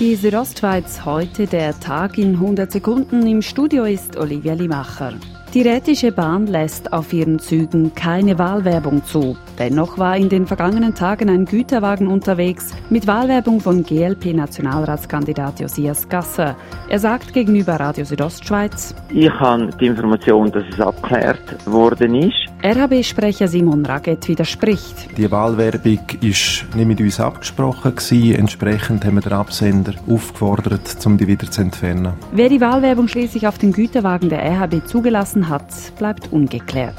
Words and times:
Die 0.00 0.14
Südostschweiz 0.14 1.04
heute 1.04 1.48
der 1.48 1.78
Tag 1.80 2.18
in 2.18 2.34
100 2.34 2.70
Sekunden. 2.70 3.26
Im 3.26 3.42
Studio 3.42 3.82
ist 3.82 4.16
Olivia 4.16 4.54
Limacher. 4.54 5.14
Die 5.54 5.62
Rätische 5.62 6.12
Bahn 6.12 6.46
lässt 6.46 6.92
auf 6.92 7.12
ihren 7.12 7.40
Zügen 7.40 7.92
keine 7.96 8.38
Wahlwerbung 8.38 9.04
zu. 9.04 9.36
Dennoch 9.58 9.98
war 9.98 10.16
in 10.16 10.28
den 10.28 10.46
vergangenen 10.46 10.94
Tagen 10.94 11.28
ein 11.28 11.46
Güterwagen 11.46 12.06
unterwegs 12.06 12.76
mit 12.90 13.08
Wahlwerbung 13.08 13.58
von 13.60 13.82
GLP-Nationalratskandidat 13.82 15.58
Josias 15.58 16.08
Gasser. 16.08 16.54
Er 16.88 16.98
sagt 17.00 17.32
gegenüber 17.32 17.80
Radio 17.80 18.04
Südostschweiz, 18.04 18.94
Ich 19.10 19.30
habe 19.30 19.68
die 19.80 19.86
Information, 19.86 20.52
dass 20.52 20.62
es 20.70 20.78
abgeklärt 20.78 21.66
worden 21.66 22.14
ist. 22.14 22.36
RHB-Sprecher 22.60 23.46
Simon 23.46 23.86
Raget 23.86 24.26
widerspricht. 24.26 25.16
Die 25.16 25.30
Wahlwerbung 25.30 26.00
ist 26.20 26.66
nicht 26.74 26.86
mit 26.88 27.00
uns 27.00 27.20
abgesprochen 27.20 27.94
gewesen. 27.94 28.34
Entsprechend 28.34 29.04
haben 29.04 29.14
wir 29.14 29.20
den 29.20 29.32
Absender 29.32 29.94
aufgefordert, 30.08 30.96
um 31.06 31.16
die 31.16 31.28
wieder 31.28 31.48
zu 31.48 31.60
entfernen. 31.60 32.14
Wer 32.32 32.48
die 32.48 32.60
Wahlwerbung 32.60 33.06
schließlich 33.06 33.46
auf 33.46 33.58
den 33.58 33.72
Güterwagen 33.72 34.28
der 34.28 34.42
RHB 34.42 34.84
zugelassen 34.86 35.48
hat, 35.48 35.68
bleibt 35.98 36.32
ungeklärt. 36.32 36.96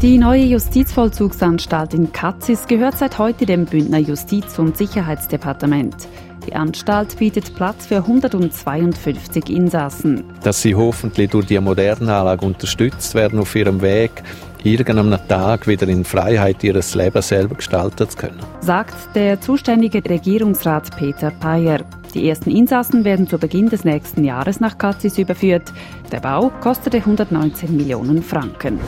Die 0.00 0.16
neue 0.16 0.44
Justizvollzugsanstalt 0.44 1.92
in 1.92 2.12
Katzis 2.12 2.68
gehört 2.68 2.98
seit 2.98 3.18
heute 3.18 3.46
dem 3.46 3.64
Bündner 3.64 3.98
Justiz- 3.98 4.60
und 4.60 4.76
Sicherheitsdepartement. 4.76 6.06
Die 6.46 6.54
Anstalt 6.54 7.18
bietet 7.18 7.54
Platz 7.56 7.86
für 7.86 7.96
152 7.96 9.50
Insassen. 9.50 10.24
Dass 10.44 10.62
sie 10.62 10.76
hoffentlich 10.76 11.30
durch 11.30 11.46
die 11.46 11.58
moderne 11.58 12.14
Anlage 12.14 12.46
unterstützt 12.46 13.14
werden 13.14 13.40
auf 13.40 13.54
ihrem 13.56 13.82
Weg, 13.82 14.22
irgendeinem 14.72 15.18
Tag 15.28 15.66
wieder 15.66 15.88
in 15.88 16.04
Freiheit 16.04 16.62
ihres 16.62 16.94
Lebens 16.94 17.28
selber 17.28 17.54
gestalten 17.56 18.08
zu 18.08 18.16
können. 18.16 18.38
Sagt 18.60 19.14
der 19.14 19.40
zuständige 19.40 20.02
Regierungsrat 20.04 20.96
Peter 20.96 21.30
Payer. 21.30 21.80
Die 22.14 22.28
ersten 22.28 22.50
Insassen 22.50 23.04
werden 23.04 23.26
zu 23.26 23.38
Beginn 23.38 23.68
des 23.68 23.84
nächsten 23.84 24.24
Jahres 24.24 24.60
nach 24.60 24.78
Katzis 24.78 25.18
überführt. 25.18 25.72
Der 26.12 26.20
Bau 26.20 26.50
kostete 26.60 26.98
119 26.98 27.76
Millionen 27.76 28.22
Franken. 28.22 28.78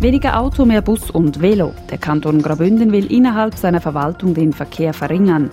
Weniger 0.00 0.38
Auto, 0.38 0.64
mehr 0.64 0.82
Bus 0.82 1.10
und 1.10 1.42
Velo. 1.42 1.74
Der 1.90 1.98
Kanton 1.98 2.40
Graubünden 2.40 2.92
will 2.92 3.10
innerhalb 3.12 3.54
seiner 3.54 3.80
Verwaltung 3.80 4.34
den 4.34 4.52
Verkehr 4.52 4.94
verringern. 4.94 5.50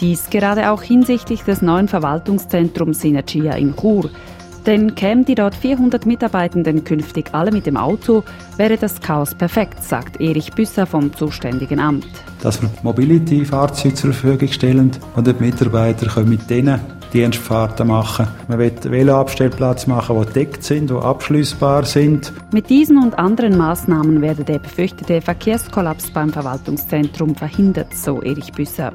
Dies 0.00 0.30
gerade 0.30 0.70
auch 0.70 0.82
hinsichtlich 0.82 1.42
des 1.42 1.60
neuen 1.62 1.88
Verwaltungszentrums 1.88 3.00
Synergia 3.00 3.54
in 3.54 3.74
Chur. 3.74 4.10
Denn 4.68 4.94
kämen 4.94 5.24
die 5.24 5.34
dort 5.34 5.54
400 5.54 6.04
Mitarbeitenden 6.04 6.84
künftig 6.84 7.30
alle 7.32 7.50
mit 7.50 7.64
dem 7.64 7.78
Auto, 7.78 8.22
wäre 8.58 8.76
das 8.76 9.00
Chaos 9.00 9.34
perfekt, 9.34 9.82
sagt 9.82 10.20
Erich 10.20 10.52
Büsser 10.52 10.84
vom 10.84 11.10
zuständigen 11.14 11.80
Amt. 11.80 12.06
Dass 12.42 12.60
wir 12.60 12.68
Mobility-Fahrzeuge 12.82 13.94
zur 13.94 14.12
Verfügung 14.12 14.48
stellen 14.48 14.90
und 15.16 15.26
die 15.26 15.32
Mitarbeiter 15.32 16.08
können 16.08 16.28
mit 16.28 16.50
denen 16.50 16.80
Dienstfahrten 17.14 17.88
machen. 17.88 18.28
Man 18.46 18.58
will 18.58 18.72
Veloabstellplatz 18.82 19.86
machen, 19.86 20.22
die 20.22 20.32
deckt 20.34 20.62
sind, 20.62 20.90
die 20.90 20.94
abschließbar 20.94 21.86
sind. 21.86 22.30
Mit 22.52 22.68
diesen 22.68 23.02
und 23.02 23.18
anderen 23.18 23.56
Maßnahmen 23.56 24.20
werde 24.20 24.44
der 24.44 24.58
befürchtete 24.58 25.22
Verkehrskollaps 25.22 26.10
beim 26.10 26.30
Verwaltungszentrum 26.30 27.34
verhindert, 27.34 27.94
so 27.94 28.20
Erich 28.20 28.52
Büsser. 28.52 28.92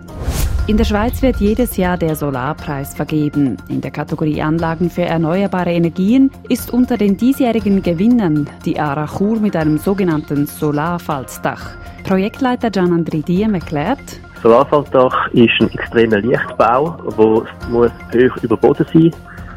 In 0.65 0.77
der 0.77 0.85
Schweiz 0.85 1.21
wird 1.21 1.41
jedes 1.41 1.75
Jahr 1.75 1.97
der 1.97 2.15
Solarpreis 2.15 2.95
vergeben. 2.95 3.57
In 3.67 3.81
der 3.81 3.91
Kategorie 3.91 4.41
Anlagen 4.41 4.89
für 4.89 5.01
erneuerbare 5.01 5.73
Energien 5.73 6.31
ist 6.47 6.71
unter 6.71 6.95
den 6.95 7.17
diesjährigen 7.17 7.83
Gewinnern 7.83 8.49
die 8.63 8.79
Arachur 8.79 9.41
mit 9.41 9.57
einem 9.57 9.77
sogenannten 9.77 10.45
Solarfalzdach. 10.45 11.71
Projektleiter 12.05 12.71
Gian 12.71 12.93
Andri 12.93 13.21
Diem 13.21 13.55
erklärt, 13.55 13.99
Solarfaltdach 14.41 15.27
ist 15.33 15.51
ein 15.59 15.69
extremer 15.69 16.21
Lichtbau, 16.21 16.97
der 17.17 17.69
muss 17.69 17.91
hoch 18.13 18.43
über 18.43 18.55
Boden 18.55 18.85
sein 18.93 19.11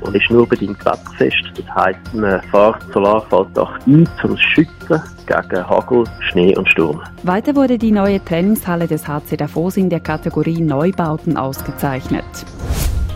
und 0.06 0.14
ist 0.16 0.30
nur 0.30 0.48
bedingt 0.48 0.78
wetterfest. 0.84 1.52
Das 1.56 1.74
heisst, 1.74 2.14
man 2.14 2.40
fährt 2.50 2.82
Solarfaltdach 2.92 3.78
ein, 3.86 3.94
um 3.94 4.02
es 4.02 4.16
zu 4.20 4.36
schützen 4.36 5.02
gegen 5.26 5.68
Hagel, 5.68 6.04
Schnee 6.30 6.56
und 6.56 6.68
Sturm. 6.68 7.02
Weiter 7.22 7.54
wurde 7.54 7.78
die 7.78 7.92
neue 7.92 8.24
Trainingshalle 8.24 8.86
des 8.86 9.06
HC 9.06 9.36
Davos 9.36 9.76
in 9.76 9.90
der 9.90 10.00
Kategorie 10.00 10.60
Neubauten 10.60 11.36
ausgezeichnet. 11.36 12.24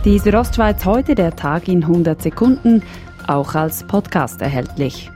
Die 0.03 0.19
Südostschweiz 0.19 0.85
heute 0.85 1.15
der 1.15 1.35
Tag 1.35 1.67
in 1.67 1.83
100 1.83 2.21
Sekunden, 2.21 2.81
auch 3.27 3.53
als 3.55 3.83
Podcast 3.83 4.41
erhältlich. 4.41 5.11